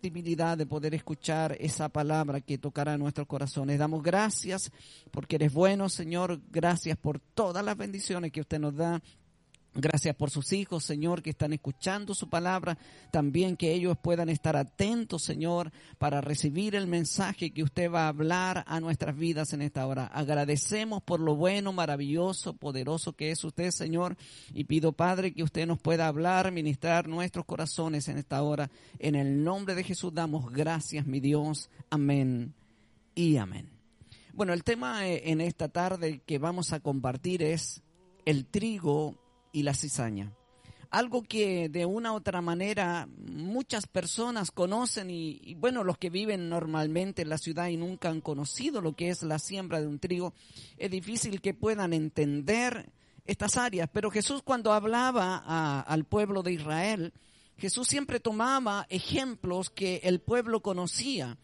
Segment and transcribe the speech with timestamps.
[0.00, 3.78] de poder escuchar esa palabra que tocará nuestros corazones.
[3.78, 4.70] Damos gracias
[5.10, 6.40] porque eres bueno, Señor.
[6.50, 9.02] Gracias por todas las bendiciones que usted nos da.
[9.78, 12.78] Gracias por sus hijos, Señor, que están escuchando su palabra.
[13.10, 18.08] También que ellos puedan estar atentos, Señor, para recibir el mensaje que usted va a
[18.08, 20.06] hablar a nuestras vidas en esta hora.
[20.06, 24.16] Agradecemos por lo bueno, maravilloso, poderoso que es usted, Señor.
[24.54, 28.70] Y pido, Padre, que usted nos pueda hablar, ministrar nuestros corazones en esta hora.
[28.98, 31.68] En el nombre de Jesús damos gracias, mi Dios.
[31.90, 32.54] Amén
[33.14, 33.68] y amén.
[34.32, 37.82] Bueno, el tema eh, en esta tarde que vamos a compartir es
[38.24, 39.25] el trigo
[39.56, 40.34] y la cizaña.
[40.90, 46.50] Algo que de una u otra manera muchas personas conocen y, bueno, los que viven
[46.50, 49.98] normalmente en la ciudad y nunca han conocido lo que es la siembra de un
[49.98, 50.34] trigo,
[50.76, 52.92] es difícil que puedan entender
[53.24, 53.88] estas áreas.
[53.90, 57.14] Pero Jesús cuando hablaba al pueblo de Israel,
[57.56, 61.38] Jesús siempre tomaba ejemplos que el pueblo conocía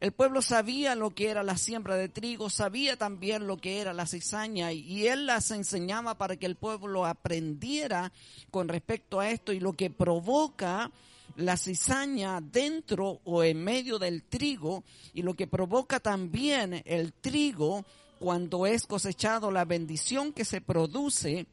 [0.00, 3.92] el pueblo sabía lo que era la siembra de trigo, sabía también lo que era
[3.92, 8.12] la cizaña y él las enseñaba para que el pueblo aprendiera
[8.50, 10.90] con respecto a esto y lo que provoca
[11.36, 17.84] la cizaña dentro o en medio del trigo y lo que provoca también el trigo
[18.18, 21.46] cuando es cosechado, la bendición que se produce.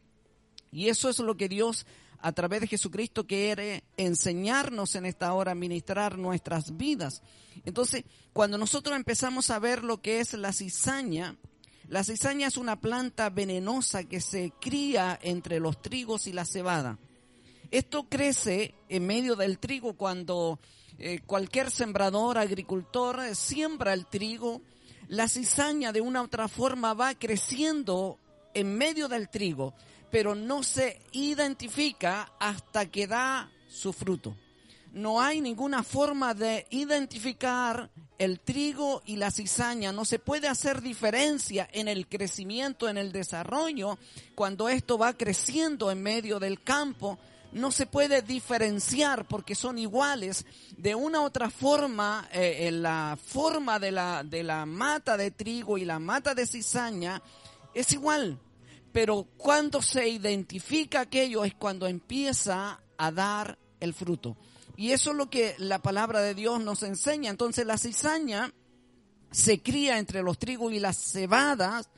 [0.71, 1.85] Y eso es lo que Dios
[2.23, 7.21] a través de Jesucristo quiere enseñarnos en esta hora, ministrar nuestras vidas.
[7.65, 11.35] Entonces, cuando nosotros empezamos a ver lo que es la cizaña,
[11.89, 16.97] la cizaña es una planta venenosa que se cría entre los trigos y la cebada.
[17.71, 20.61] Esto crece en medio del trigo cuando
[20.99, 24.61] eh, cualquier sembrador, agricultor, siembra el trigo.
[25.09, 28.17] La cizaña de una u otra forma va creciendo
[28.53, 29.73] en medio del trigo
[30.13, 34.37] pero no se identifica hasta que da su fruto.
[34.91, 39.91] No hay ninguna forma de identificar el trigo y la cizaña.
[39.91, 43.97] No se puede hacer diferencia en el crecimiento, en el desarrollo,
[44.35, 47.17] cuando esto va creciendo en medio del campo.
[47.51, 50.45] No se puede diferenciar porque son iguales.
[50.77, 55.79] De una u otra forma, eh, la forma de la, de la mata de trigo
[55.79, 57.19] y la mata de cizaña
[57.73, 58.37] es igual
[58.93, 64.37] pero cuando se identifica aquello es cuando empieza a dar el fruto.
[64.77, 67.31] Y eso es lo que la palabra de Dios nos enseña.
[67.31, 68.53] Entonces la cizaña
[69.31, 71.89] se cría entre los trigos y las cebadas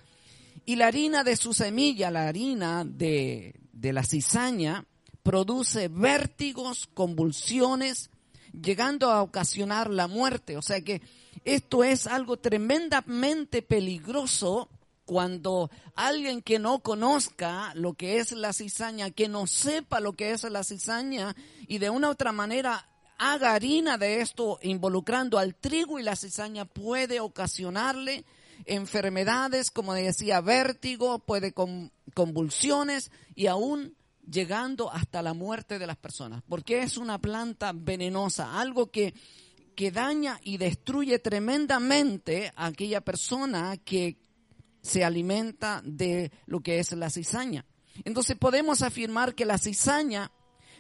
[0.66, 4.86] y la harina de su semilla, la harina de, de la cizaña,
[5.22, 8.10] produce vértigos, convulsiones,
[8.54, 10.56] llegando a ocasionar la muerte.
[10.56, 11.02] O sea que
[11.44, 14.70] esto es algo tremendamente peligroso
[15.06, 20.32] cuando alguien que no conozca lo que es la cizaña, que no sepa lo que
[20.32, 21.36] es la cizaña
[21.68, 26.16] y de una u otra manera haga harina de esto involucrando al trigo y la
[26.16, 28.26] cizaña puede ocasionarle
[28.66, 33.96] enfermedades, como decía, vértigo, puede con convulsiones y aún
[34.30, 39.14] llegando hasta la muerte de las personas, porque es una planta venenosa, algo que,
[39.76, 44.18] que daña y destruye tremendamente a aquella persona que
[44.86, 47.66] se alimenta de lo que es la cizaña.
[48.04, 50.32] Entonces podemos afirmar que la cizaña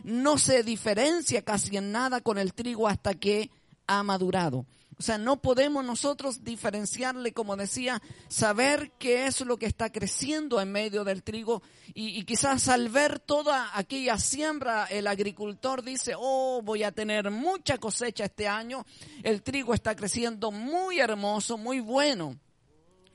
[0.03, 3.49] no se diferencia casi en nada con el trigo hasta que
[3.87, 4.65] ha madurado.
[4.97, 10.61] O sea, no podemos nosotros diferenciarle, como decía, saber qué es lo que está creciendo
[10.61, 11.61] en medio del trigo
[11.93, 17.77] y, quizás al ver toda aquella siembra, el agricultor dice, oh, voy a tener mucha
[17.77, 18.85] cosecha este año,
[19.23, 22.39] el trigo está creciendo muy hermoso, muy bueno.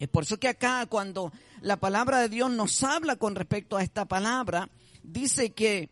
[0.00, 1.30] Es por eso que acá cuando
[1.60, 4.70] la palabra de Dios nos habla con respecto a esta palabra,
[5.02, 5.90] dice que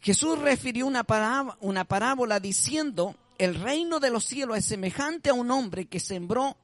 [0.00, 5.34] Jesús refirió una parábola, una parábola diciendo, el reino de los cielos es semejante a
[5.34, 6.56] un hombre que sembró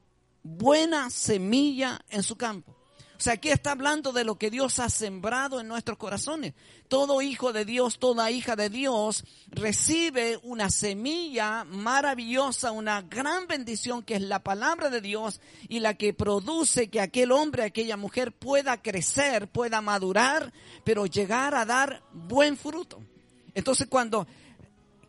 [0.43, 2.74] buena semilla en su campo.
[3.17, 6.53] O sea, aquí está hablando de lo que Dios ha sembrado en nuestros corazones.
[6.89, 14.03] Todo hijo de Dios, toda hija de Dios recibe una semilla maravillosa, una gran bendición
[14.03, 15.39] que es la palabra de Dios
[15.69, 20.51] y la que produce que aquel hombre, aquella mujer pueda crecer, pueda madurar,
[20.83, 23.01] pero llegar a dar buen fruto.
[23.53, 24.27] Entonces cuando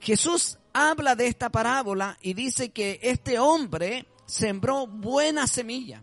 [0.01, 6.03] Jesús habla de esta parábola y dice que este hombre sembró buena semilla.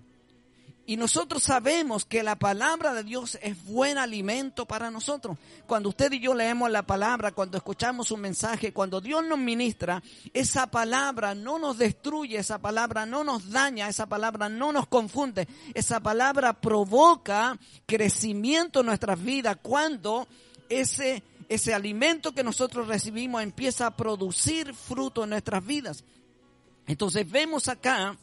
[0.85, 5.37] Y nosotros sabemos que la palabra de Dios es buen alimento para nosotros.
[5.65, 10.03] Cuando usted y yo leemos la palabra, cuando escuchamos un mensaje, cuando Dios nos ministra,
[10.33, 15.47] esa palabra no nos destruye, esa palabra no nos daña, esa palabra no nos confunde,
[15.73, 20.27] esa palabra provoca crecimiento en nuestras vidas cuando
[20.67, 26.03] ese, ese alimento que nosotros recibimos empieza a producir fruto en nuestras vidas.
[26.87, 28.17] Entonces vemos acá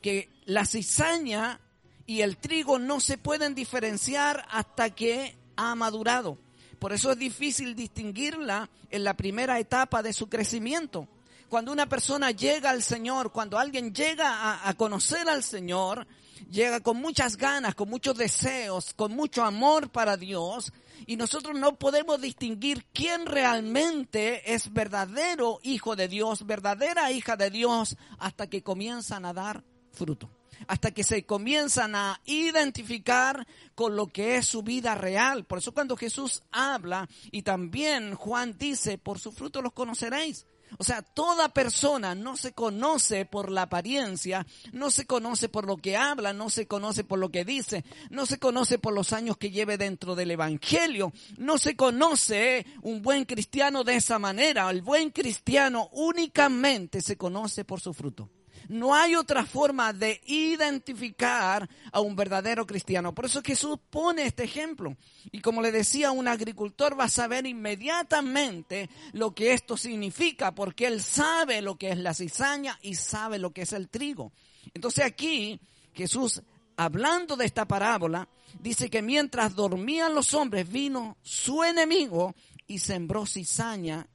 [0.00, 1.60] que la cizaña
[2.06, 6.38] y el trigo no se pueden diferenciar hasta que ha madurado.
[6.78, 11.08] Por eso es difícil distinguirla en la primera etapa de su crecimiento.
[11.48, 16.06] Cuando una persona llega al Señor, cuando alguien llega a, conocer al Señor,
[16.50, 20.72] llega con muchas ganas, con muchos deseos, con mucho amor para Dios,
[21.06, 27.50] y nosotros no podemos distinguir quién realmente es verdadero hijo de Dios, verdadera hija de
[27.50, 29.62] Dios, hasta que comienzan a dar
[29.92, 30.28] fruto
[30.66, 35.44] hasta que se comienzan a identificar con lo que es su vida real.
[35.44, 40.46] Por eso cuando Jesús habla y también Juan dice, por su fruto los conoceréis.
[40.78, 45.76] O sea, toda persona no se conoce por la apariencia, no se conoce por lo
[45.76, 49.36] que habla, no se conoce por lo que dice, no se conoce por los años
[49.36, 54.68] que lleve dentro del Evangelio, no se conoce un buen cristiano de esa manera.
[54.70, 58.28] El buen cristiano únicamente se conoce por su fruto.
[58.68, 63.14] No hay otra forma de identificar a un verdadero cristiano.
[63.14, 64.96] Por eso Jesús pone este ejemplo.
[65.30, 70.86] Y como le decía, un agricultor va a saber inmediatamente lo que esto significa, porque
[70.86, 74.32] él sabe lo que es la cizaña y sabe lo que es el trigo.
[74.74, 75.60] Entonces aquí
[75.94, 76.42] Jesús,
[76.76, 78.28] hablando de esta parábola,
[78.60, 82.34] dice que mientras dormían los hombres, vino su enemigo
[82.66, 84.06] y sembró cizaña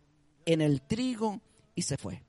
[0.45, 1.42] en el trigo
[1.75, 2.24] y se fue.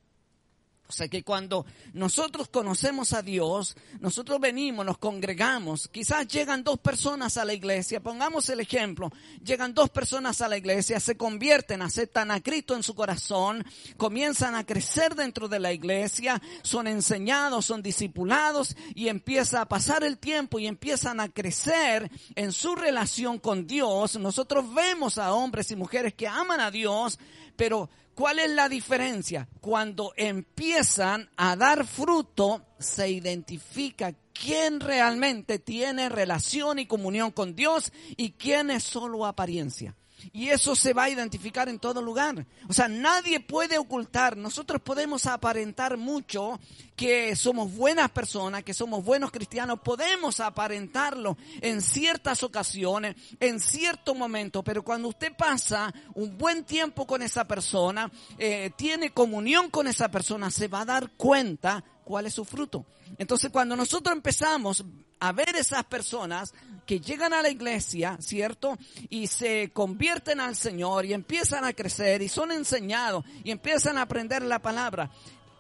[0.93, 6.79] O sea que cuando nosotros conocemos a Dios, nosotros venimos, nos congregamos, quizás llegan dos
[6.81, 9.11] personas a la iglesia, pongamos el ejemplo,
[9.43, 13.65] llegan dos personas a la iglesia, se convierten, aceptan a Cristo en su corazón,
[13.97, 20.05] comienzan a crecer dentro de la iglesia, son enseñados, son discipulados y empieza a pasar
[20.05, 24.19] el tiempo y empiezan a crecer en su relación con Dios.
[24.19, 27.19] Nosotros vemos a hombres y mujeres que aman a Dios,
[27.57, 29.49] pero ¿Cuál es la diferencia?
[29.61, 37.91] Cuando empiezan a dar fruto, se identifica quién realmente tiene relación y comunión con Dios
[38.17, 39.97] y quién es solo apariencia.
[40.33, 42.47] Y eso se va a identificar en todo lugar.
[42.69, 44.37] O sea, nadie puede ocultar.
[44.37, 46.61] Nosotros podemos aparentar mucho
[46.97, 49.81] que somos buenas personas, que somos buenos cristianos.
[49.81, 54.63] Podemos aparentarlo en ciertas ocasiones, en cierto momento.
[54.63, 60.11] Pero cuando usted pasa un buen tiempo con esa persona, eh, tiene comunión con esa
[60.11, 62.87] persona, se va a dar cuenta cuál es su fruto.
[63.19, 64.85] Entonces, cuando nosotros empezamos
[65.21, 66.53] a ver esas personas
[66.87, 68.77] que llegan a la iglesia, ¿cierto?
[69.09, 74.03] Y se convierten al Señor y empiezan a crecer y son enseñados y empiezan a
[74.03, 75.11] aprender la palabra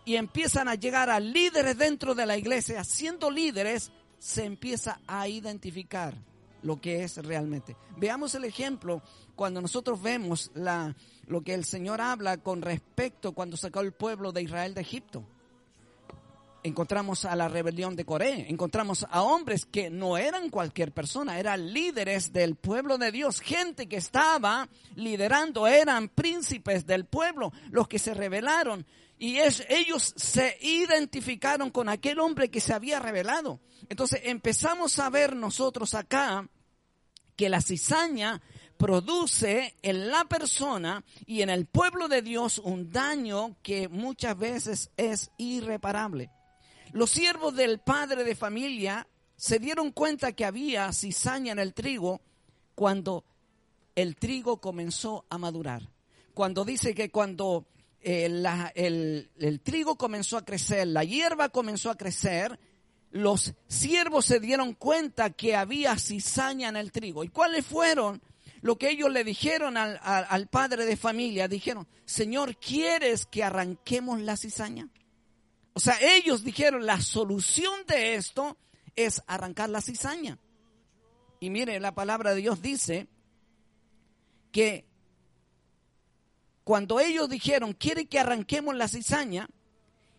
[0.04, 5.28] y empiezan a llegar a líderes dentro de la iglesia, siendo líderes, se empieza a
[5.28, 6.14] identificar
[6.62, 7.76] lo que es realmente.
[7.96, 9.02] Veamos el ejemplo
[9.34, 10.94] cuando nosotros vemos la,
[11.26, 15.24] lo que el Señor habla con respecto cuando sacó el pueblo de Israel de Egipto
[16.62, 21.72] encontramos a la rebelión de Corea, encontramos a hombres que no eran cualquier persona, eran
[21.72, 27.98] líderes del pueblo de Dios, gente que estaba liderando, eran príncipes del pueblo, los que
[27.98, 28.86] se rebelaron.
[29.18, 33.60] Y es, ellos se identificaron con aquel hombre que se había rebelado.
[33.88, 36.48] Entonces empezamos a ver nosotros acá
[37.36, 38.42] que la cizaña
[38.76, 44.90] produce en la persona y en el pueblo de Dios un daño que muchas veces
[44.96, 46.30] es irreparable.
[46.92, 49.06] Los siervos del padre de familia
[49.36, 52.20] se dieron cuenta que había cizaña en el trigo
[52.74, 53.24] cuando
[53.94, 55.88] el trigo comenzó a madurar.
[56.34, 57.66] Cuando dice que cuando
[58.00, 58.26] eh,
[58.74, 62.58] el, trigo comenzó a crecer, la hierba comenzó a crecer,
[63.10, 67.24] los siervos se dieron cuenta que había cizaña en el trigo.
[67.24, 68.22] ¿Y cuáles fueron
[68.60, 71.48] lo que ellos le dijeron al, al, padre de familia?
[71.48, 74.88] Dijeron, Señor, ¿quieres que arranquemos la cizaña?
[75.74, 78.56] O sea, ellos dijeron, la solución de esto
[78.94, 80.38] es arrancar la cizaña.
[81.40, 83.08] Y mire, la palabra de Dios dice
[84.52, 84.86] que
[86.64, 89.48] cuando ellos dijeron, quiere que arranquemos la cizaña,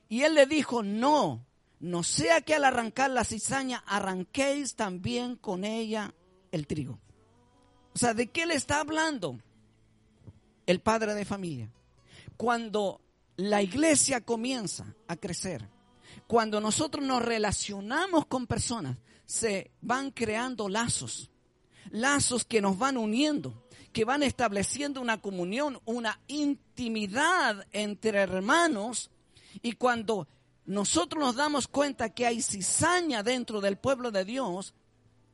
[0.10, 1.46] y él le dijo, no,
[1.80, 6.14] no sea que al arrancar la cizaña arranquéis también con ella
[6.52, 7.00] el trigo.
[7.96, 9.40] O sea, ¿de qué le está hablando
[10.66, 11.72] el padre de familia?
[12.38, 13.02] Cuando
[13.38, 15.68] la iglesia comienza a crecer,
[16.28, 21.32] cuando nosotros nos relacionamos con personas, se van creando lazos,
[21.90, 29.12] lazos que nos van uniendo, que van estableciendo una comunión, una intimidad entre hermanos.
[29.62, 30.28] Y cuando
[30.66, 34.74] nosotros nos damos cuenta que hay cizaña dentro del pueblo de Dios,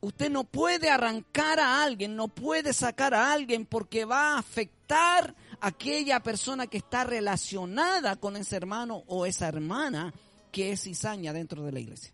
[0.02, 5.36] usted no puede arrancar a alguien, no puede sacar a alguien porque va a afectar
[5.62, 10.14] aquella persona que está relacionada con ese hermano o esa hermana
[10.52, 12.14] que es cizaña dentro de la iglesia.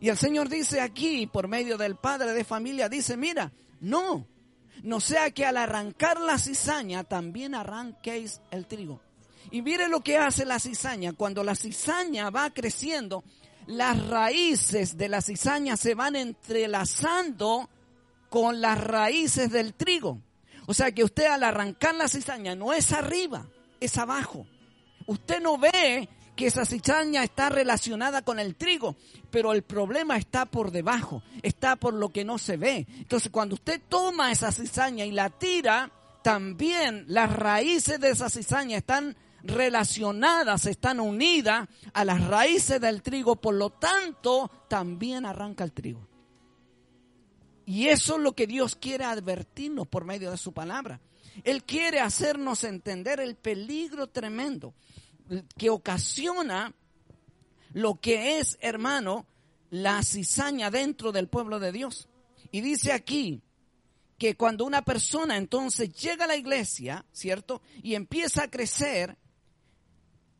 [0.00, 4.26] Y el Señor dice aquí, por medio del padre de familia, dice, mira, no,
[4.82, 9.00] no sea que al arrancar la cizaña también arranquéis el trigo.
[9.50, 11.12] Y mire lo que hace la cizaña.
[11.12, 13.22] Cuando la cizaña va creciendo,
[13.66, 17.68] las raíces de la cizaña se van entrelazando
[18.30, 20.20] con las raíces del trigo.
[20.66, 23.46] O sea que usted al arrancar la cizaña no es arriba,
[23.80, 24.46] es abajo.
[25.06, 28.96] Usted no ve que esa cizaña está relacionada con el trigo,
[29.30, 32.86] pero el problema está por debajo, está por lo que no se ve.
[32.98, 35.90] Entonces, cuando usted toma esa cizaña y la tira,
[36.22, 43.36] también las raíces de esa cizaña están relacionadas, están unidas a las raíces del trigo,
[43.36, 46.11] por lo tanto, también arranca el trigo.
[47.64, 51.00] Y eso es lo que Dios quiere advertirnos por medio de su palabra.
[51.44, 54.74] Él quiere hacernos entender el peligro tremendo
[55.56, 56.74] que ocasiona
[57.72, 59.26] lo que es, hermano,
[59.70, 62.08] la cizaña dentro del pueblo de Dios.
[62.50, 63.42] Y dice aquí
[64.18, 67.62] que cuando una persona entonces llega a la iglesia, ¿cierto?
[67.82, 69.16] Y empieza a crecer,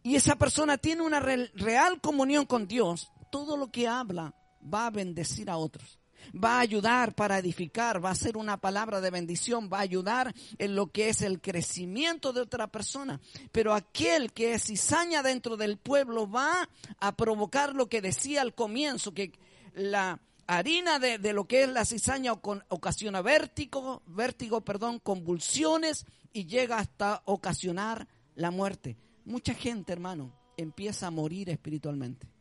[0.03, 4.91] y esa persona tiene una real comunión con Dios, todo lo que habla va a
[4.91, 6.02] bendecir a otros
[6.33, 10.35] va a ayudar para edificar, va a ser una palabra de bendición, va a ayudar
[10.59, 13.21] en lo que es el crecimiento de otra persona.
[13.51, 18.55] Pero aquel que es cizaña dentro del pueblo va a provocar lo que decía al
[18.55, 19.33] comienzo, que
[19.75, 26.47] la harina de, de lo que es la cizaña ocasiona vértigo, vértigo, perdón, convulsiones y
[26.47, 28.97] llega hasta ocasionar la muerte.
[29.25, 32.32] Mucha gente, hermano, empieza a morir espiritualmente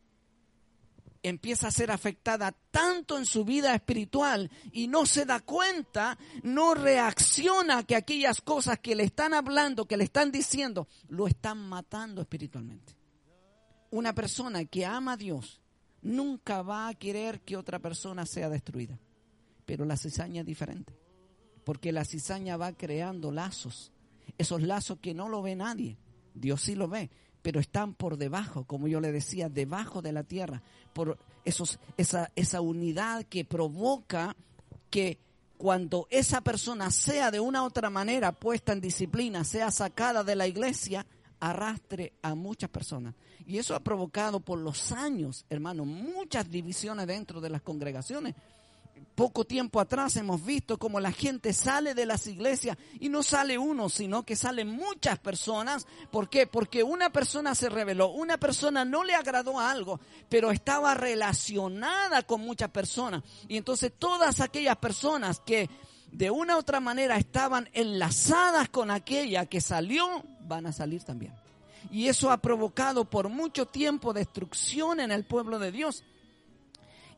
[1.22, 6.74] empieza a ser afectada tanto en su vida espiritual y no se da cuenta, no
[6.74, 12.20] reacciona que aquellas cosas que le están hablando, que le están diciendo, lo están matando
[12.22, 12.96] espiritualmente.
[13.90, 15.60] Una persona que ama a Dios
[16.02, 18.98] nunca va a querer que otra persona sea destruida.
[19.64, 20.98] Pero la cizaña es diferente,
[21.64, 23.92] porque la cizaña va creando lazos,
[24.38, 25.98] esos lazos que no lo ve nadie,
[26.34, 27.10] Dios sí lo ve,
[27.42, 32.30] pero están por debajo, como yo le decía, debajo de la tierra, por esos, esa,
[32.36, 34.36] esa unidad que provoca
[34.90, 35.18] que
[35.58, 40.36] cuando esa persona sea de una u otra manera puesta en disciplina, sea sacada de
[40.36, 41.06] la iglesia,
[41.40, 43.14] arrastre a muchas personas.
[43.46, 48.34] Y eso ha provocado por los años, hermano, muchas divisiones dentro de las congregaciones
[49.14, 53.58] poco tiempo atrás hemos visto cómo la gente sale de las iglesias y no sale
[53.58, 55.86] uno, sino que salen muchas personas.
[56.10, 56.46] ¿Por qué?
[56.46, 62.40] Porque una persona se reveló, una persona no le agradó algo, pero estaba relacionada con
[62.40, 63.22] muchas personas.
[63.48, 65.68] Y entonces todas aquellas personas que
[66.10, 71.32] de una u otra manera estaban enlazadas con aquella que salió, van a salir también.
[71.90, 76.04] Y eso ha provocado por mucho tiempo destrucción en el pueblo de Dios.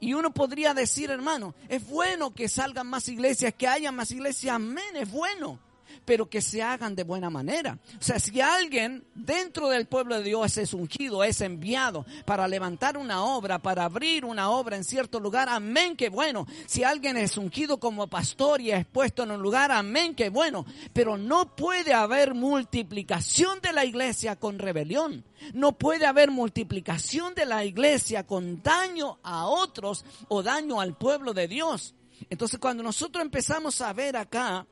[0.04, 4.54] Y uno podría decir, hermano, es bueno que salgan más iglesias, que haya más iglesias,
[4.54, 5.58] amén, es bueno
[6.04, 7.78] pero que se hagan de buena manera.
[7.98, 12.96] O sea, si alguien dentro del pueblo de Dios es ungido, es enviado para levantar
[12.96, 16.46] una obra, para abrir una obra en cierto lugar, amén, que bueno.
[16.66, 20.66] Si alguien es ungido como pastor y es puesto en un lugar, amén, que bueno.
[20.92, 25.24] Pero no puede haber multiplicación de la iglesia con rebelión.
[25.52, 31.34] No puede haber multiplicación de la iglesia con daño a otros o daño al pueblo
[31.34, 31.94] de Dios.
[32.30, 34.66] Entonces cuando nosotros empezamos a ver acá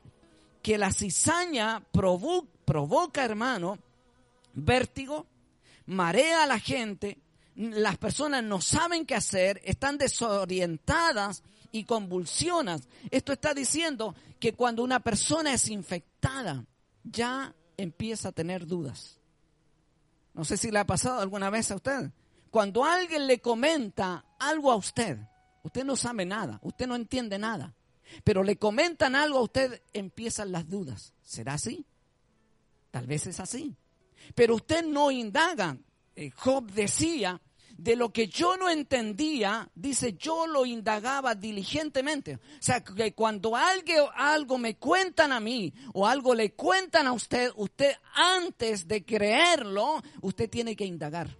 [0.63, 3.77] que la cizaña provoca, hermano,
[4.53, 5.27] vértigo,
[5.85, 7.19] marea a la gente,
[7.55, 11.43] las personas no saben qué hacer, están desorientadas
[11.73, 12.87] y convulsionas.
[13.11, 16.65] Esto está diciendo que cuando una persona es infectada,
[17.03, 19.19] ya empieza a tener dudas.
[20.33, 22.09] No sé si le ha pasado alguna vez a usted.
[22.49, 25.17] Cuando alguien le comenta algo a usted,
[25.61, 27.75] usted no sabe nada, usted no entiende nada
[28.23, 31.13] pero le comentan algo a usted, empiezan las dudas.
[31.23, 31.85] ¿Será así?
[32.91, 33.75] Tal vez es así.
[34.35, 35.77] Pero usted no indaga.
[36.15, 37.41] Eh, Job decía
[37.77, 42.35] de lo que yo no entendía, dice, yo lo indagaba diligentemente.
[42.35, 47.13] O sea, que cuando algo, algo me cuentan a mí o algo le cuentan a
[47.13, 51.35] usted, usted antes de creerlo, usted tiene que indagar.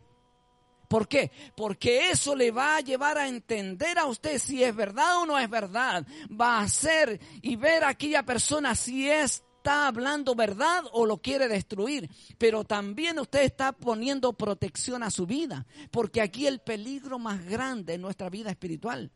[0.93, 1.31] ¿Por qué?
[1.57, 5.39] Porque eso le va a llevar a entender a usted si es verdad o no
[5.39, 6.05] es verdad.
[6.29, 11.19] Va a hacer y ver a aquella persona si es está hablando verdad o lo
[11.19, 17.17] quiere destruir, pero también usted está poniendo protección a su vida, porque aquí el peligro
[17.17, 19.09] más grande en nuestra vida espiritual.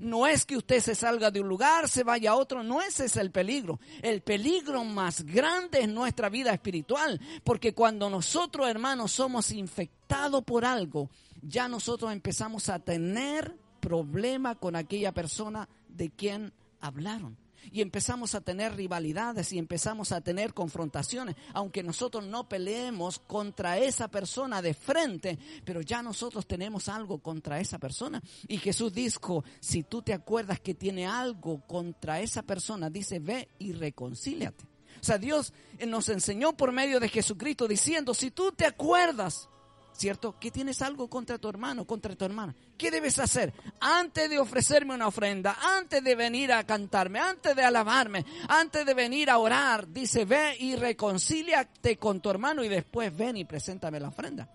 [0.00, 3.06] No es que usted se salga de un lugar, se vaya a otro, no ese
[3.06, 3.80] es el peligro.
[4.02, 10.64] El peligro más grande es nuestra vida espiritual, porque cuando nosotros hermanos somos infectados por
[10.64, 11.10] algo,
[11.42, 18.40] ya nosotros empezamos a tener problema con aquella persona de quien hablaron y empezamos a
[18.40, 24.74] tener rivalidades y empezamos a tener confrontaciones, aunque nosotros no peleemos contra esa persona de
[24.74, 28.22] frente, pero ya nosotros tenemos algo contra esa persona.
[28.48, 33.48] Y Jesús dijo, si tú te acuerdas que tiene algo contra esa persona, dice, ve
[33.58, 34.64] y reconcíliate.
[35.00, 35.52] O sea, Dios
[35.86, 39.48] nos enseñó por medio de Jesucristo diciendo, si tú te acuerdas
[39.96, 40.38] ¿cierto?
[40.38, 42.54] Que tienes algo contra tu hermano, contra tu hermana.
[42.76, 43.52] ¿Qué debes hacer?
[43.80, 48.94] Antes de ofrecerme una ofrenda, antes de venir a cantarme, antes de alabarme, antes de
[48.94, 53.98] venir a orar, dice, ve y reconcíliate con tu hermano y después ven y preséntame
[53.98, 54.48] la ofrenda.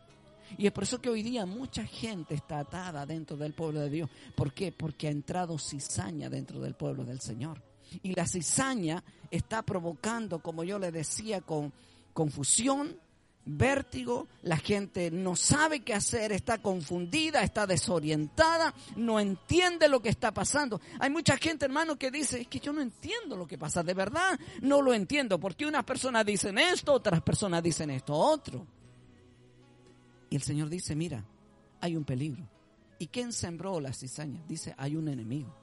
[0.57, 3.89] Y es por eso que hoy día mucha gente está atada dentro del pueblo de
[3.89, 4.09] Dios.
[4.35, 4.71] ¿Por qué?
[4.71, 7.61] Porque ha entrado cizaña dentro del pueblo del Señor.
[8.03, 11.73] Y la cizaña está provocando, como yo le decía, con
[12.13, 12.97] confusión,
[13.45, 20.09] vértigo, la gente no sabe qué hacer, está confundida, está desorientada, no entiende lo que
[20.09, 20.79] está pasando.
[20.99, 23.93] Hay mucha gente, hermano, que dice, es que yo no entiendo lo que pasa, de
[23.93, 28.65] verdad no lo entiendo, porque unas personas dicen esto, otras personas dicen esto, otro.
[30.29, 31.25] Y el Señor dice, mira,
[31.81, 32.47] hay un peligro.
[32.99, 34.43] ¿Y quién sembró la cizaña?
[34.47, 35.53] Dice, hay un enemigo.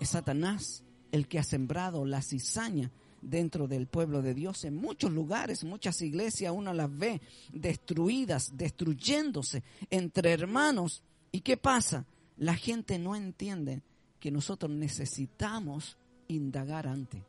[0.00, 0.82] Es Satanás
[1.12, 4.64] el que ha sembrado la cizaña dentro del pueblo de Dios.
[4.64, 7.20] En muchos lugares, muchas iglesias, uno las ve
[7.52, 11.02] destruidas, destruyéndose entre hermanos.
[11.32, 12.06] ¿Y qué pasa?
[12.36, 13.82] La gente no entiende
[14.20, 15.96] que nosotros necesitamos
[16.28, 17.22] indagar antes.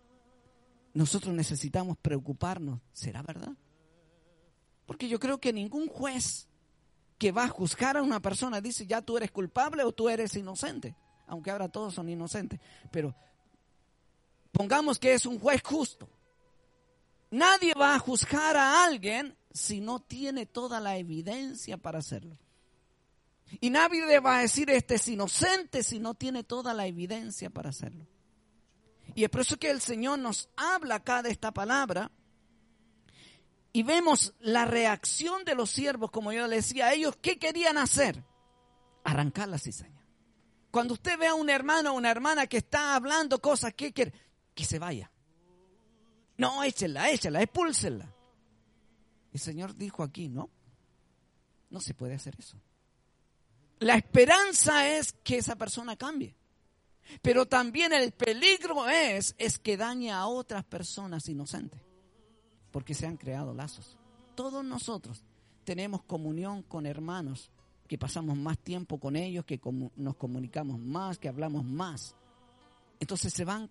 [0.93, 2.81] Nosotros necesitamos preocuparnos.
[2.91, 3.53] ¿Será verdad?
[4.85, 6.47] Porque yo creo que ningún juez
[7.17, 10.35] que va a juzgar a una persona dice ya tú eres culpable o tú eres
[10.35, 10.95] inocente.
[11.27, 12.59] Aunque ahora todos son inocentes.
[12.91, 13.13] Pero
[14.57, 16.09] Pongamos que es un juez justo.
[17.29, 22.39] Nadie va a juzgar a alguien si no tiene toda la evidencia para hacerlo.
[23.61, 27.69] Y nadie va a decir este es inocente si no tiene toda la evidencia para
[27.69, 28.07] hacerlo.
[29.13, 32.11] Y es por eso que el Señor nos habla acá de esta palabra.
[33.73, 38.23] Y vemos la reacción de los siervos, como yo le decía ellos, ¿qué querían hacer?
[39.03, 40.03] Arrancar la cizaña.
[40.71, 44.13] Cuando usted ve a un hermano o una hermana que está hablando cosas, ¿qué quiere?
[44.57, 45.09] Que se vaya.
[46.37, 48.11] No, échenla, échenla, expúlsenla.
[49.31, 50.49] El Señor dijo aquí, no,
[51.69, 52.59] no se puede hacer eso.
[53.79, 56.35] La esperanza es que esa persona cambie.
[57.21, 61.79] Pero también el peligro es, es que dañe a otras personas inocentes.
[62.71, 63.95] Porque se han creado lazos.
[64.35, 65.23] Todos nosotros
[65.63, 67.51] tenemos comunión con hermanos
[67.87, 69.61] que pasamos más tiempo con ellos, que
[69.95, 72.15] nos comunicamos más, que hablamos más.
[72.99, 73.69] Entonces se van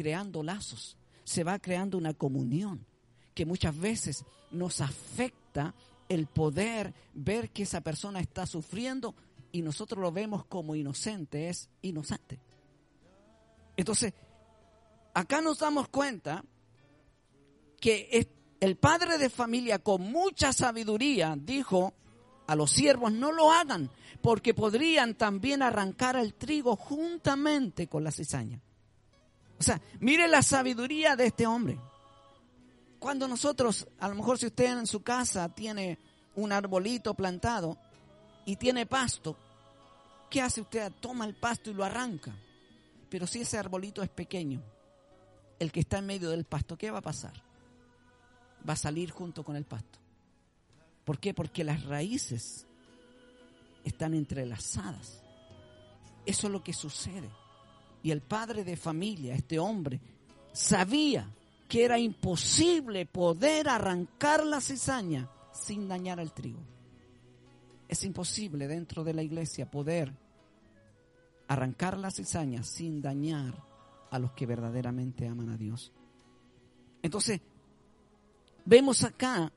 [0.00, 2.86] creando lazos, se va creando una comunión
[3.34, 5.74] que muchas veces nos afecta
[6.08, 9.14] el poder ver que esa persona está sufriendo
[9.52, 12.40] y nosotros lo vemos como inocente, es inocente.
[13.76, 14.14] Entonces,
[15.12, 16.42] acá nos damos cuenta
[17.78, 18.26] que
[18.58, 21.92] el padre de familia con mucha sabiduría dijo
[22.46, 23.90] a los siervos, no lo hagan,
[24.22, 28.62] porque podrían también arrancar el trigo juntamente con la cizaña.
[29.60, 31.78] O sea, mire la sabiduría de este hombre.
[32.98, 35.98] Cuando nosotros, a lo mejor si usted en su casa tiene
[36.34, 37.76] un arbolito plantado
[38.46, 39.36] y tiene pasto,
[40.30, 40.90] ¿qué hace usted?
[41.00, 42.34] Toma el pasto y lo arranca.
[43.10, 44.62] Pero si ese arbolito es pequeño,
[45.58, 47.34] el que está en medio del pasto, ¿qué va a pasar?
[48.66, 49.98] Va a salir junto con el pasto.
[51.04, 51.34] ¿Por qué?
[51.34, 52.66] Porque las raíces
[53.84, 55.22] están entrelazadas.
[56.24, 57.30] Eso es lo que sucede.
[58.02, 60.00] Y el padre de familia, este hombre,
[60.52, 61.28] sabía
[61.68, 66.60] que era imposible poder arrancar la cizaña sin dañar al trigo.
[67.88, 70.12] Es imposible dentro de la iglesia poder
[71.48, 73.62] arrancar la cizaña sin dañar
[74.10, 75.92] a los que verdaderamente aman a Dios.
[77.02, 77.40] Entonces,
[78.64, 79.52] vemos acá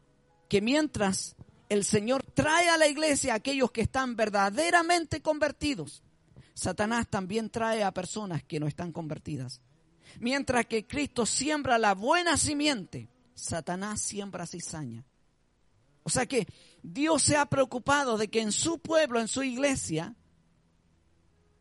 [0.49, 1.35] que mientras
[1.69, 6.03] el Señor trae a la iglesia a aquellos que están verdaderamente convertidos.
[6.53, 9.61] Satanás también trae a personas que no están convertidas.
[10.19, 15.05] Mientras que Cristo siembra la buena simiente, Satanás siembra cizaña.
[16.03, 16.47] O sea que
[16.81, 20.15] Dios se ha preocupado de que en su pueblo, en su iglesia,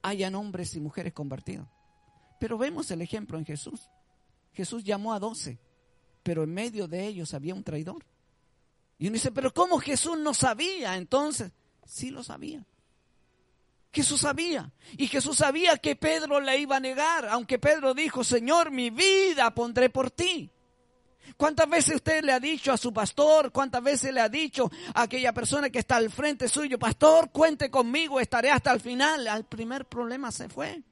[0.02, 1.68] hayan hombres y mujeres convertidos.
[2.40, 3.88] Pero vemos el ejemplo en Jesús.
[4.52, 5.61] Jesús llamó a doce,
[6.22, 8.05] pero en medio de ellos había un traidor.
[8.98, 11.52] Y uno dice, pero ¿cómo Jesús no sabía entonces?
[11.87, 12.66] Sí lo sabía.
[13.92, 14.72] Jesús sabía.
[14.96, 19.55] Y Jesús sabía que Pedro le iba a negar, aunque Pedro dijo, Señor, mi vida
[19.55, 20.50] pondré por ti.
[21.37, 23.52] ¿Cuántas veces usted le ha dicho a su pastor?
[23.52, 27.70] ¿Cuántas veces le ha dicho a aquella persona que está al frente suyo, pastor, cuente
[27.70, 29.26] conmigo, estaré hasta el final?
[29.28, 30.83] Al primer problema se fue.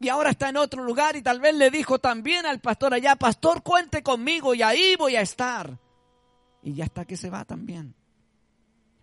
[0.00, 3.16] Y ahora está en otro lugar y tal vez le dijo también al pastor allá,
[3.16, 5.78] pastor, cuente conmigo y ahí voy a estar.
[6.62, 7.94] Y ya está que se va también.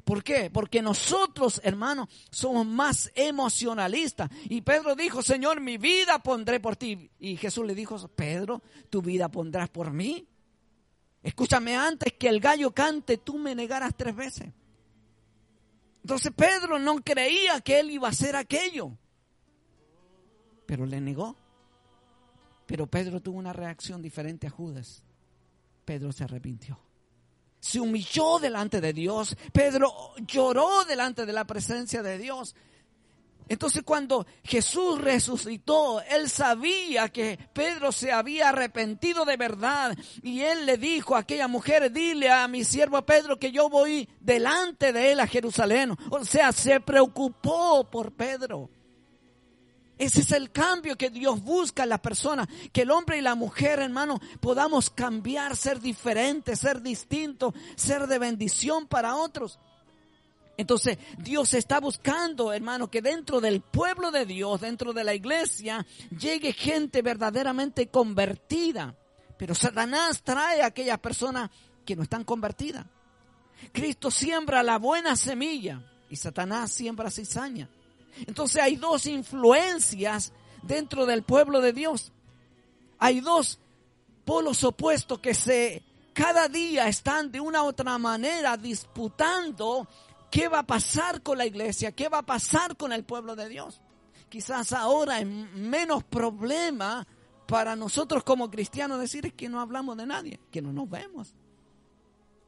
[0.06, 0.52] ¿Por qué?
[0.52, 4.30] Porque nosotros, hermanos, somos más emocionalistas.
[4.44, 7.10] Y Pedro dijo, Señor, mi vida pondré por ti.
[7.20, 10.28] Y Jesús le dijo, Pedro, tu vida pondrás por mí.
[11.24, 14.54] Escúchame, antes que el gallo cante, tú me negarás tres veces.
[16.04, 18.92] Entonces Pedro no creía que él iba a hacer aquello.
[20.68, 21.36] Pero le negó.
[22.68, 25.02] Pero Pedro tuvo una reacción diferente a Judas.
[25.84, 26.80] Pedro se arrepintió
[27.66, 29.36] se humilló delante de Dios.
[29.52, 32.54] Pedro lloró delante de la presencia de Dios.
[33.50, 40.68] Entonces cuando Jesús resucitó, él sabía que Pedro se había arrepentido de verdad y él
[40.68, 45.14] le dijo a aquella mujer, dile a mi siervo Pedro que yo voy delante de
[45.14, 45.96] él a Jerusalén.
[46.12, 48.70] O sea, se preocupó por Pedro.
[49.98, 53.36] Ese es el cambio que Dios busca en la persona, que el hombre y la
[53.36, 59.58] mujer, hermano, podamos cambiar, ser diferentes, ser distintos, ser de bendición para otros.
[60.58, 65.86] Entonces Dios está buscando, hermano, que dentro del pueblo de Dios, dentro de la iglesia,
[66.18, 68.96] llegue gente verdaderamente convertida.
[69.38, 71.50] Pero Satanás trae a aquellas personas
[71.86, 72.86] que no están convertidas.
[73.72, 77.70] Cristo siembra la buena semilla y Satanás siembra cizaña.
[78.28, 82.12] Entonces hay dos influencias dentro del pueblo de Dios.
[82.98, 83.60] Hay dos
[84.24, 89.86] polos opuestos que se cada día están de una u otra manera disputando
[90.32, 93.50] qué va a pasar con la iglesia, qué va a pasar con el pueblo de
[93.50, 93.82] Dios.
[94.30, 97.06] Quizás ahora es menos problema
[97.48, 101.36] para nosotros como cristianos decir que no hablamos de nadie, que no nos vemos.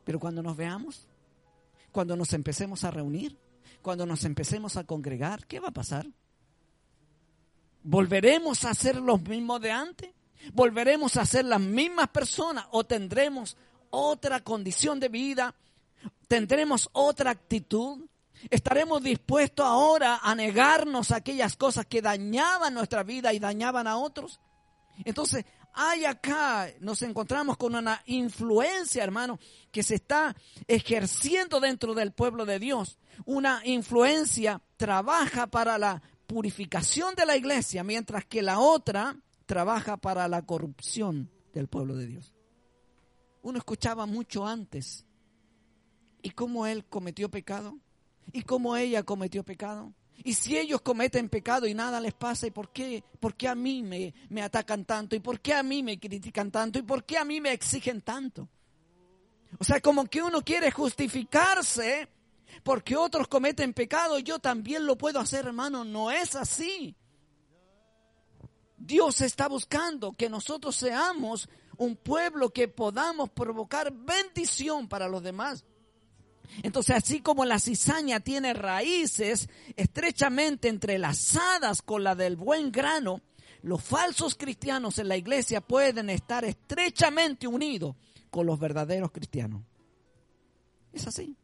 [0.05, 1.05] Pero cuando nos veamos,
[1.91, 3.37] cuando nos empecemos a reunir,
[3.81, 6.07] cuando nos empecemos a congregar, ¿qué va a pasar?
[7.83, 10.09] ¿Volveremos a ser los mismos de antes?
[10.53, 13.57] ¿Volveremos a ser las mismas personas o tendremos
[13.89, 15.55] otra condición de vida?
[16.27, 18.05] ¿Tendremos otra actitud?
[18.49, 24.39] ¿Estaremos dispuestos ahora a negarnos aquellas cosas que dañaban nuestra vida y dañaban a otros?
[25.05, 25.45] Entonces,
[25.79, 29.39] hay acá, nos encontramos con una influencia, hermano,
[29.71, 30.35] que se está
[30.67, 32.97] ejerciendo dentro del pueblo de Dios.
[33.25, 40.27] Una influencia trabaja para la purificación de la iglesia, mientras que la otra trabaja para
[40.27, 42.33] la corrupción del pueblo de Dios.
[43.43, 45.05] Uno escuchaba mucho antes.
[46.23, 47.77] ¿Y cómo él cometió pecado?
[48.33, 49.93] ¿Y cómo ella cometió pecado?
[50.23, 53.55] Y si ellos cometen pecado y nada les pasa, ¿y por qué, por qué a
[53.55, 55.15] mí me, me atacan tanto?
[55.15, 56.79] ¿Y por qué a mí me critican tanto?
[56.79, 58.49] ¿Y por qué a mí me exigen tanto?
[59.59, 62.09] O sea, como que uno quiere justificarse
[62.63, 65.83] porque otros cometen pecado, yo también lo puedo hacer, hermano.
[65.83, 66.95] No es así.
[68.77, 75.65] Dios está buscando que nosotros seamos un pueblo que podamos provocar bendición para los demás.
[76.63, 83.21] Entonces, así como la cizaña tiene raíces estrechamente entrelazadas con la del buen grano,
[83.61, 87.95] los falsos cristianos en la iglesia pueden estar estrechamente unidos
[88.29, 89.63] con los verdaderos cristianos.
[90.93, 91.35] Es así.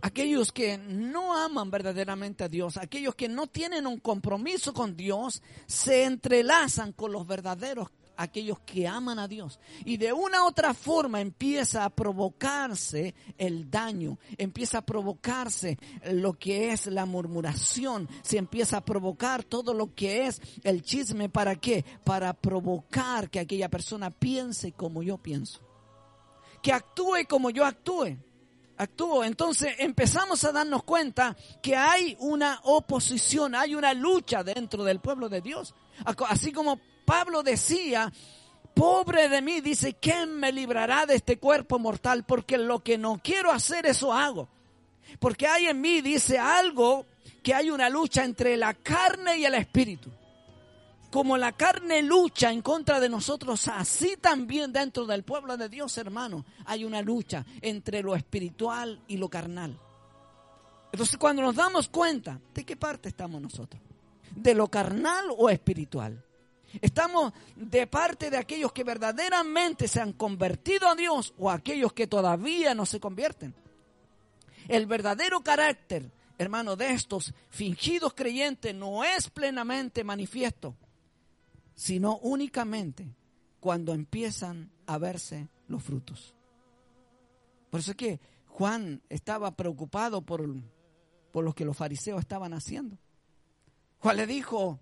[0.00, 5.42] Aquellos que no aman verdaderamente a Dios, aquellos que no tienen un compromiso con Dios,
[5.66, 9.58] se entrelazan con los verdaderos aquellos que aman a Dios.
[9.84, 15.78] Y de una u otra forma empieza a provocarse el daño, empieza a provocarse
[16.12, 21.28] lo que es la murmuración, se empieza a provocar todo lo que es el chisme.
[21.28, 21.84] ¿Para qué?
[22.04, 25.60] Para provocar que aquella persona piense como yo pienso.
[26.60, 28.18] Que actúe como yo actúe
[28.78, 29.24] actúo.
[29.24, 35.28] Entonces empezamos a darnos cuenta que hay una oposición, hay una lucha dentro del pueblo
[35.28, 35.74] de Dios.
[36.28, 38.12] Así como Pablo decía,
[38.74, 42.26] pobre de mí, dice, ¿quién me librará de este cuerpo mortal?
[42.26, 44.50] Porque lo que no quiero hacer, eso hago.
[45.18, 47.06] Porque hay en mí, dice algo,
[47.42, 50.10] que hay una lucha entre la carne y el espíritu.
[51.10, 55.96] Como la carne lucha en contra de nosotros, así también dentro del pueblo de Dios,
[55.96, 59.80] hermano, hay una lucha entre lo espiritual y lo carnal.
[60.92, 63.80] Entonces, cuando nos damos cuenta, ¿de qué parte estamos nosotros?
[64.36, 66.22] ¿De lo carnal o espiritual?
[66.80, 72.06] Estamos de parte de aquellos que verdaderamente se han convertido a Dios o aquellos que
[72.06, 73.54] todavía no se convierten.
[74.68, 80.76] El verdadero carácter, hermano, de estos fingidos creyentes no es plenamente manifiesto,
[81.74, 83.06] sino únicamente
[83.60, 86.34] cuando empiezan a verse los frutos.
[87.70, 90.44] Por eso es que Juan estaba preocupado por,
[91.32, 92.98] por lo que los fariseos estaban haciendo.
[94.00, 94.78] Juan le dijo,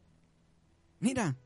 [1.01, 1.37] mira,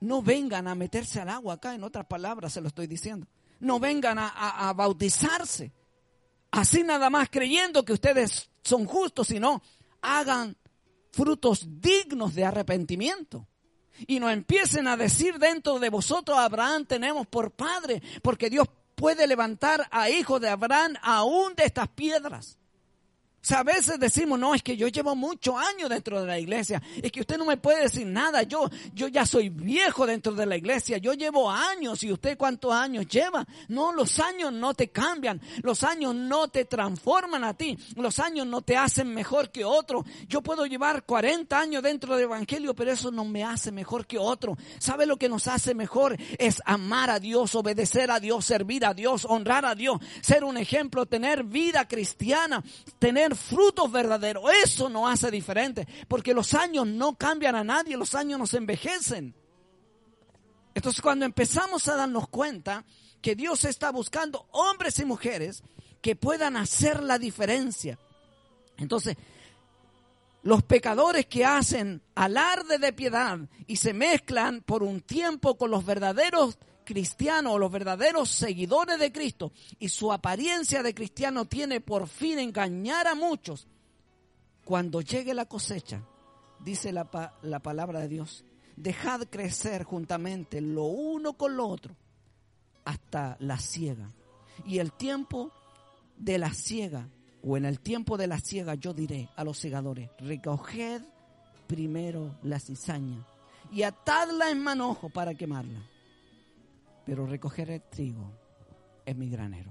[0.00, 3.26] no vengan a meterse al agua acá, en otras palabras se lo estoy diciendo.
[3.60, 5.72] No vengan a, bautizarse.
[6.50, 9.62] Así nada más creyendo que ustedes son justos, sino
[10.02, 10.56] hagan
[11.12, 13.48] frutos dignos de arrepentimiento.
[14.06, 19.26] Y no empiecen a decir dentro de vosotros, Abraham tenemos por padre, porque Dios puede
[19.26, 22.58] levantar a hijos de Abraham aún de estas piedras
[23.54, 26.82] a veces decimos, no, es que yo llevo muchos años dentro de la iglesia.
[27.02, 28.42] Es que usted no me puede decir nada.
[28.42, 30.98] Yo, yo ya soy viejo dentro de la iglesia.
[30.98, 32.02] Yo llevo años.
[32.02, 33.46] ¿Y usted cuántos años lleva?
[33.68, 35.40] No, los años no te cambian.
[35.62, 37.78] Los años no te transforman a ti.
[37.94, 40.04] Los años no te hacen mejor que otro.
[40.28, 44.18] Yo puedo llevar 40 años dentro del evangelio, pero eso no me hace mejor que
[44.18, 44.56] otro.
[44.78, 46.16] ¿Sabe lo que nos hace mejor?
[46.38, 50.56] Es amar a Dios, obedecer a Dios, servir a Dios, honrar a Dios, ser un
[50.56, 52.64] ejemplo, tener vida cristiana,
[52.98, 54.44] tener frutos verdaderos.
[54.64, 59.34] Eso no hace diferente, porque los años no cambian a nadie, los años nos envejecen.
[60.74, 62.84] Entonces cuando empezamos a darnos cuenta
[63.22, 65.62] que Dios está buscando hombres y mujeres
[66.02, 67.98] que puedan hacer la diferencia.
[68.76, 69.16] Entonces,
[70.42, 75.84] los pecadores que hacen alarde de piedad y se mezclan por un tiempo con los
[75.84, 82.08] verdaderos cristiano o los verdaderos seguidores de Cristo y su apariencia de cristiano tiene por
[82.08, 83.68] fin engañar a muchos,
[84.64, 86.02] cuando llegue la cosecha,
[86.60, 88.44] dice la, la palabra de Dios,
[88.76, 91.94] dejad crecer juntamente lo uno con lo otro
[92.86, 94.10] hasta la siega.
[94.64, 95.52] Y el tiempo
[96.16, 97.10] de la siega,
[97.42, 101.02] o en el tiempo de la siega, yo diré a los segadores, recoged
[101.66, 103.26] primero la cizaña
[103.72, 105.80] y atadla en manojo para quemarla
[107.06, 108.32] pero recoger el trigo
[109.06, 109.70] en mi granero.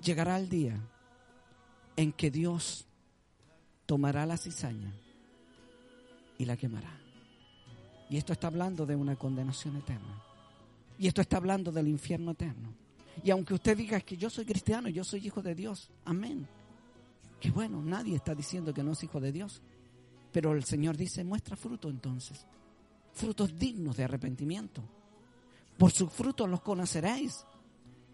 [0.00, 0.80] Llegará el día
[1.96, 2.86] en que Dios
[3.84, 4.94] tomará la cizaña
[6.38, 7.00] y la quemará.
[8.08, 10.22] Y esto está hablando de una condenación eterna.
[10.98, 12.72] Y esto está hablando del infierno eterno.
[13.24, 16.46] Y aunque usted diga que yo soy cristiano, yo soy hijo de Dios, amén.
[17.40, 19.62] Que bueno, nadie está diciendo que no es hijo de Dios.
[20.30, 22.46] Pero el Señor dice, muestra fruto entonces.
[23.12, 24.82] Frutos dignos de arrepentimiento.
[25.78, 27.44] Por sus frutos los conoceréis.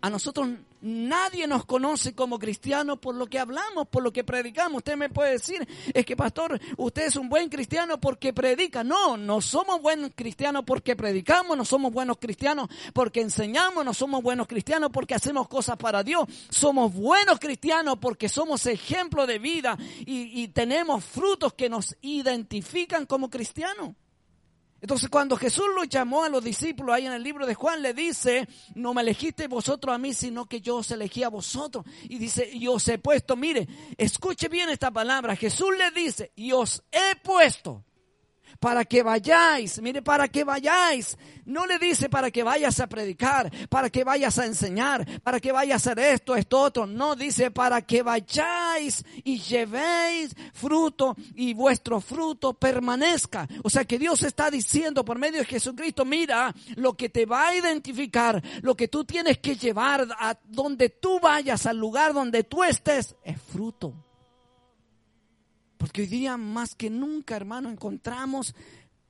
[0.03, 0.49] A nosotros
[0.81, 4.79] nadie nos conoce como cristianos por lo que hablamos, por lo que predicamos.
[4.79, 8.83] Usted me puede decir, es que pastor, usted es un buen cristiano porque predica.
[8.83, 14.23] No, no somos buenos cristianos porque predicamos, no somos buenos cristianos porque enseñamos, no somos
[14.23, 16.25] buenos cristianos porque hacemos cosas para Dios.
[16.49, 23.05] Somos buenos cristianos porque somos ejemplo de vida y, y tenemos frutos que nos identifican
[23.05, 23.91] como cristianos.
[24.81, 27.93] Entonces cuando Jesús lo llamó a los discípulos ahí en el libro de Juan, le
[27.93, 31.85] dice, no me elegiste vosotros a mí, sino que yo os elegí a vosotros.
[32.05, 35.37] Y dice, y os he puesto, mire, escuche bien esta palabra.
[35.37, 37.85] Jesús le dice, y os he puesto
[38.59, 41.17] para que vayáis, mire, para que vayáis.
[41.45, 45.53] No le dice para que vayas a predicar, para que vayas a enseñar, para que
[45.53, 46.87] vayas a hacer esto, esto, otro.
[46.87, 53.49] No dice para que vayáis y llevéis fruto y vuestro fruto permanezca.
[53.65, 57.49] O sea que Dios está diciendo por medio de Jesucristo, mira, lo que te va
[57.49, 62.45] a identificar, lo que tú tienes que llevar a donde tú vayas, al lugar donde
[62.45, 63.95] tú estés, es fruto.
[65.81, 68.55] Porque hoy día más que nunca, hermano, encontramos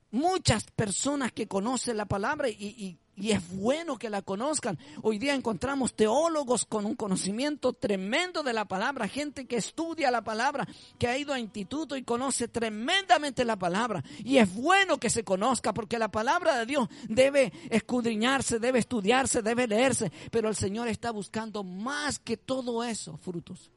[0.09, 4.79] muchas personas que conocen la palabra y, es bueno que la conozcan.
[5.01, 10.23] Hoy día encontramos teólogos con un conocimiento tremendo de la palabra, gente que estudia la
[10.23, 10.65] palabra,
[10.97, 14.01] que ha ido a instituto y conoce tremendamente la palabra.
[14.23, 19.41] Y es bueno que se conozca porque la palabra de Dios debe escudriñarse, debe estudiarse,
[19.41, 20.09] debe leerse.
[20.31, 23.70] Pero el Señor está buscando más que todo eso, frutos.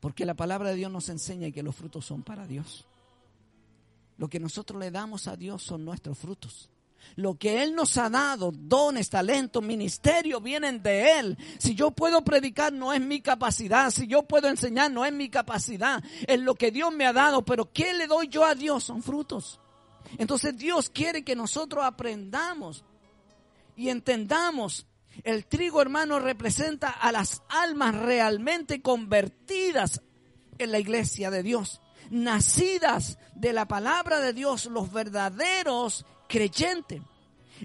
[0.00, 2.86] Porque la palabra de Dios nos enseña que los frutos son para Dios.
[4.16, 6.70] Lo que nosotros le damos a Dios son nuestros frutos.
[7.16, 11.38] Lo que Él nos ha dado, dones, talentos, ministerio, vienen de Él.
[11.58, 13.90] Si yo puedo predicar, no es mi capacidad.
[13.90, 16.02] Si yo puedo enseñar, no es mi capacidad.
[16.26, 17.44] Es lo que Dios me ha dado.
[17.44, 18.84] Pero ¿qué le doy yo a Dios?
[18.84, 19.60] Son frutos.
[20.16, 22.84] Entonces Dios quiere que nosotros aprendamos
[23.76, 24.86] y entendamos.
[25.24, 30.02] El trigo, hermano, representa a las almas realmente convertidas
[30.58, 31.80] en la iglesia de Dios.
[32.10, 37.02] Nacidas de la palabra de Dios, los verdaderos creyente.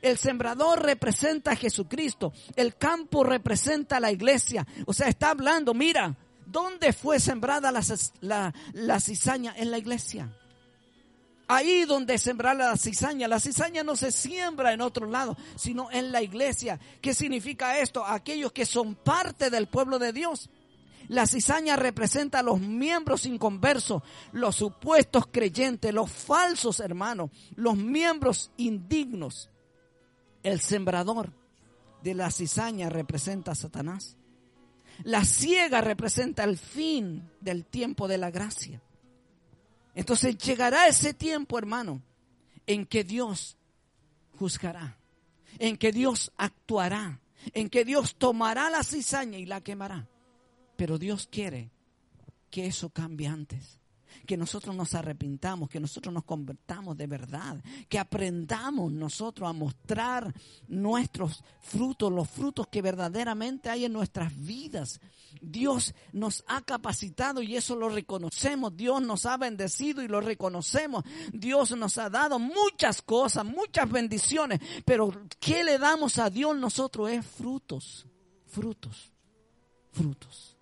[0.01, 2.33] El sembrador representa a Jesucristo.
[2.55, 4.65] El campo representa a la iglesia.
[4.85, 9.53] O sea, está hablando, mira, ¿dónde fue sembrada la, la, cizaña?
[9.55, 10.35] En la iglesia.
[11.47, 13.27] Ahí donde sembrar la cizaña.
[13.27, 16.79] La cizaña no se siembra en otro lado, sino en la iglesia.
[17.01, 18.05] ¿Qué significa esto?
[18.05, 20.49] Aquellos que son parte del pueblo de Dios.
[21.09, 28.51] La cizaña representa a los miembros inconversos, los supuestos creyentes, los falsos hermanos, los miembros
[28.55, 29.49] indignos.
[30.43, 31.33] El sembrador
[32.03, 34.17] de la cizaña representa a Satanás.
[35.03, 38.81] La ciega representa el fin del tiempo de la gracia.
[39.95, 42.01] Entonces llegará ese tiempo, hermano,
[42.65, 43.57] en que Dios
[44.37, 44.97] juzgará,
[45.59, 47.19] en que Dios actuará,
[47.53, 50.07] en que Dios tomará la cizaña y la quemará.
[50.75, 51.69] Pero Dios quiere
[52.49, 53.79] que eso cambie antes.
[54.25, 60.33] Que nosotros nos arrepintamos, que nosotros nos convertamos de verdad, que aprendamos nosotros a mostrar
[60.67, 65.01] nuestros frutos, los frutos que verdaderamente hay en nuestras vidas.
[65.41, 68.75] Dios nos ha capacitado y eso lo reconocemos.
[68.75, 71.03] Dios nos ha bendecido y lo reconocemos.
[71.33, 74.59] Dios nos ha dado muchas cosas, muchas bendiciones.
[74.85, 77.09] Pero ¿qué le damos a Dios nosotros?
[77.09, 78.07] Es frutos,
[78.47, 79.11] frutos,
[79.91, 80.57] frutos.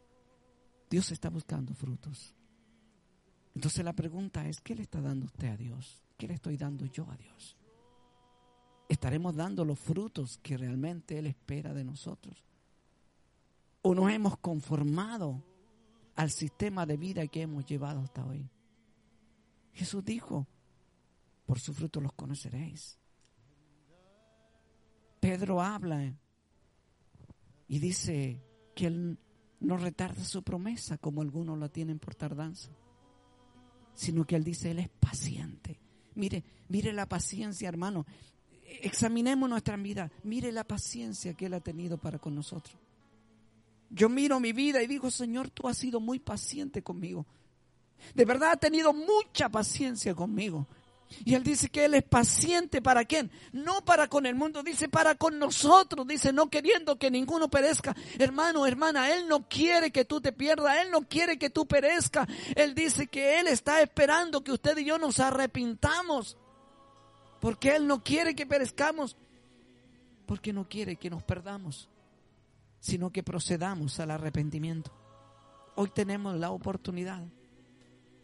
[0.89, 2.36] Dios está buscando frutos.
[3.55, 6.01] Entonces la pregunta es, ¿qué le está dando usted a Dios?
[6.17, 7.57] ¿Qué le estoy dando yo a Dios?
[8.87, 12.43] ¿Estaremos dando los frutos que realmente Él espera de nosotros?
[13.81, 15.43] ¿O nos hemos conformado
[16.15, 18.49] al sistema de vida que hemos llevado hasta hoy?
[19.73, 20.47] Jesús dijo,
[21.45, 22.97] por su fruto los conoceréis.
[25.19, 26.13] Pedro habla
[27.67, 28.41] y dice
[28.75, 29.19] que Él
[29.59, 32.71] no retarda su promesa como algunos la tienen por tardanza,
[33.95, 35.80] sino que Él dice, Él es paciente.
[36.15, 38.06] Mire, mire la paciencia, hermano.
[38.82, 40.12] Examinemos nuestra vida.
[40.23, 42.75] Mire la paciencia que Él ha tenido para con nosotros.
[43.89, 47.25] Yo miro mi vida y digo, Señor, tú has sido muy paciente conmigo.
[48.15, 50.67] De verdad ha tenido mucha paciencia conmigo.
[51.24, 53.32] Y él dice que él es paciente para quién?
[53.52, 57.95] No para con el mundo, dice para con nosotros, dice no queriendo que ninguno perezca.
[58.17, 62.28] Hermano, hermana, él no quiere que tú te pierdas, él no quiere que tú perezca.
[62.56, 66.38] Él dice que él está esperando que usted y yo nos arrepintamos.
[67.39, 69.17] Porque él no quiere que perezcamos,
[70.28, 71.89] porque no quiere que nos perdamos,
[72.80, 74.91] sino que procedamos al arrepentimiento.
[75.76, 77.24] Hoy tenemos la oportunidad.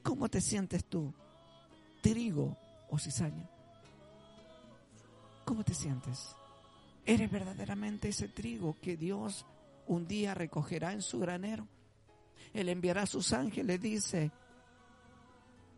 [0.03, 1.13] ¿Cómo te sientes tú?
[2.01, 2.55] Trigo
[2.89, 3.49] o cizaña.
[5.45, 6.35] ¿Cómo te sientes?
[7.05, 9.45] ¿Eres verdaderamente ese trigo que Dios
[9.87, 11.67] un día recogerá en su granero?
[12.53, 14.31] Él enviará a sus ángeles, dice,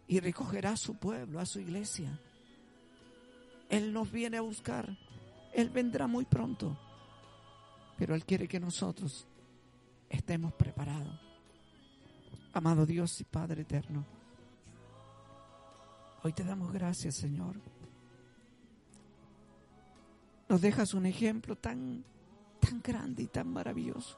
[0.08, 2.19] y recogerá a su pueblo, a su iglesia.
[3.69, 4.98] Él nos viene a buscar.
[5.54, 6.78] Él vendrá muy pronto.
[7.98, 9.28] Pero Él quiere que nosotros
[10.10, 11.19] estemos preparados.
[12.54, 14.18] Amado Dios y Padre eterno.
[16.21, 17.55] Hoy te damos gracias, Señor.
[20.49, 22.03] Nos dejas un ejemplo tan,
[22.60, 24.17] tan grande y tan maravilloso.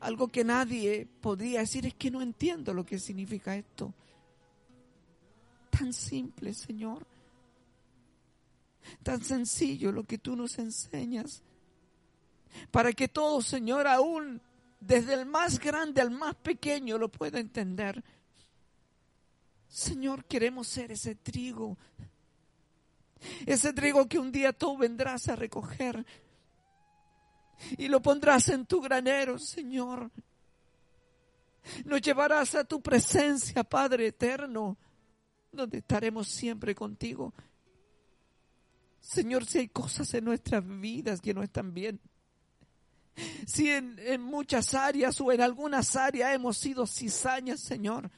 [0.00, 3.92] Algo que nadie podría decir es que no entiendo lo que significa esto.
[5.70, 7.06] Tan simple, Señor.
[9.02, 11.42] Tan sencillo lo que tú nos enseñas.
[12.70, 14.40] Para que todo, Señor, aún
[14.80, 18.02] desde el más grande al más pequeño lo pueda entender.
[19.72, 21.78] Señor, queremos ser ese trigo.
[23.46, 26.04] Ese trigo que un día tú vendrás a recoger
[27.78, 30.10] y lo pondrás en tu granero, Señor.
[31.86, 34.76] Nos llevarás a tu presencia, Padre eterno,
[35.50, 37.32] donde estaremos siempre contigo.
[39.00, 41.98] Señor, si hay cosas en nuestras vidas que no están bien,
[43.46, 48.10] si en, en muchas áreas o en algunas áreas hemos sido cizañas, Señor,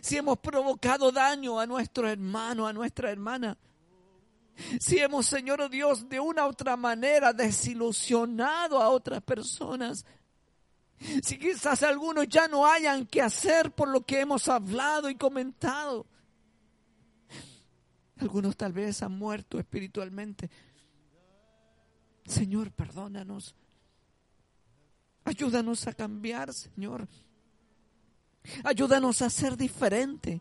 [0.00, 3.56] si hemos provocado daño a nuestro hermano, a nuestra hermana,
[4.80, 10.04] si hemos, Señor oh Dios, de una u otra manera desilusionado a otras personas,
[11.22, 16.06] si quizás algunos ya no hayan que hacer por lo que hemos hablado y comentado.
[18.18, 20.48] Algunos tal vez han muerto espiritualmente.
[22.24, 23.56] Señor, perdónanos.
[25.24, 27.08] Ayúdanos a cambiar, Señor.
[28.64, 30.40] Ayúdanos a ser diferente.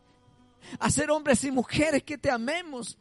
[0.79, 2.97] A ser hombres y mujeres que te amemos.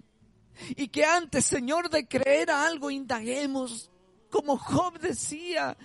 [0.77, 3.91] Y que antes, Señor, de creer a algo, indaguemos.
[4.31, 5.77] Como Job decía,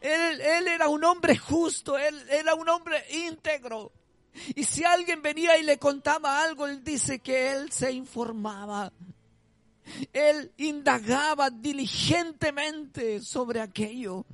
[0.00, 3.92] él, él, era un hombre justo, él era un hombre íntegro.
[4.54, 8.92] Y si alguien venía y le contaba algo, él dice que él se informaba.
[10.12, 14.24] Él indagaba diligentemente sobre aquello.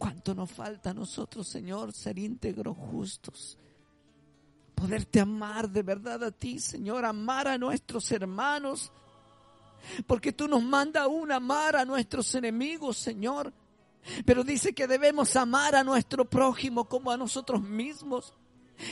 [0.00, 3.58] ¿Cuánto nos falta a nosotros, Señor, ser íntegros, justos?
[4.74, 8.90] Poderte amar de verdad a ti, Señor, amar a nuestros hermanos.
[10.06, 13.52] Porque tú nos mandas un amar a nuestros enemigos, Señor.
[14.24, 18.32] Pero dice que debemos amar a nuestro prójimo como a nosotros mismos.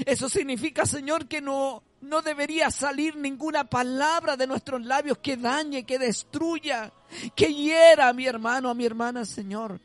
[0.05, 5.87] Eso significa, Señor, que no, no debería salir ninguna palabra de nuestros labios que dañe,
[5.87, 6.93] que destruya,
[7.35, 9.81] que hiera a mi hermano, a mi hermana, Señor.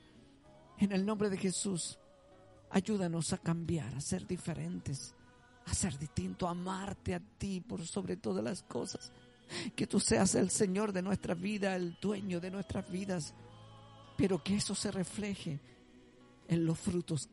[0.79, 1.97] En el nombre de Jesús,
[2.69, 5.15] ayúdanos a cambiar, a ser diferentes,
[5.65, 9.11] a ser distintos, a amarte a ti por sobre todas las cosas.
[9.75, 13.33] Que tú seas el Señor de nuestra vida, el dueño de nuestras vidas,
[14.17, 15.59] pero que eso se refleje
[16.47, 17.29] en los frutos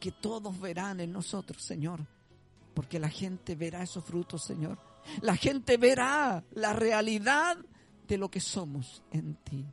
[0.00, 2.06] que todos verán en nosotros, Señor.
[2.74, 4.78] Porque la gente verá esos frutos, Señor.
[5.22, 7.56] La gente verá la realidad
[8.06, 9.64] de lo que somos en ti.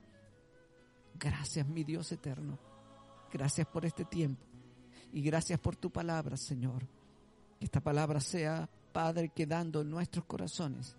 [1.15, 2.70] Gracias, mi Dios eterno.
[3.31, 4.45] Gracias por este tiempo.
[5.13, 6.87] Y gracias por tu palabra, Señor.
[7.59, 10.95] Que esta palabra sea, Padre, quedando en nuestros corazones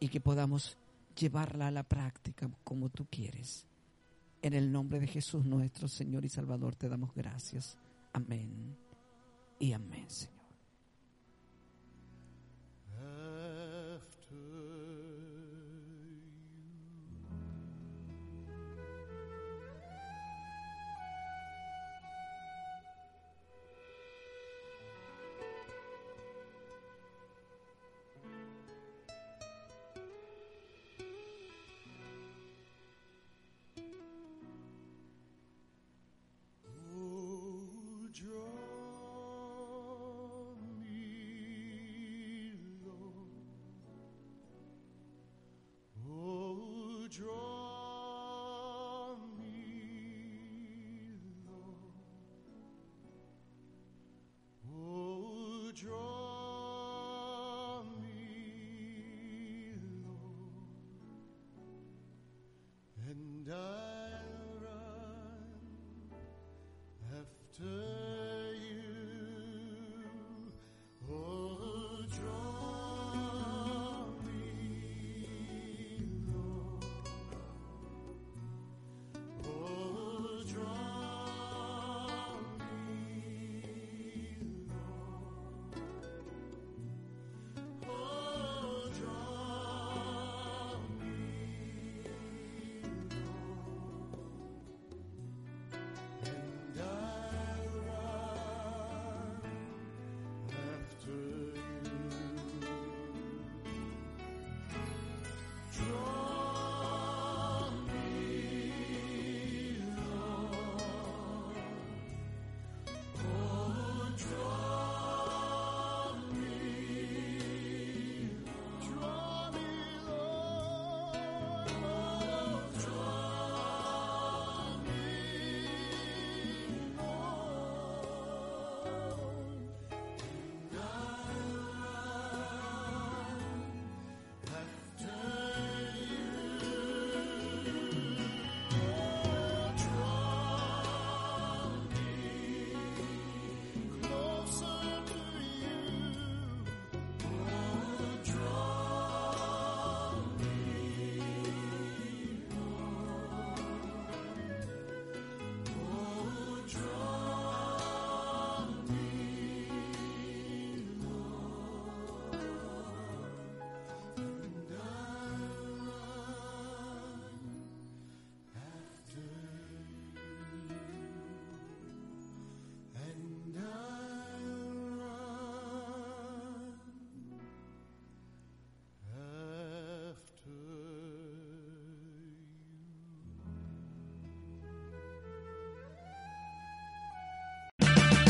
[0.00, 0.76] y que podamos
[1.14, 3.66] llevarla a la práctica como tú quieres.
[4.40, 7.78] En el nombre de Jesús nuestro Señor y Salvador te damos gracias.
[8.12, 8.76] Amén
[9.58, 10.41] y amén, Señor.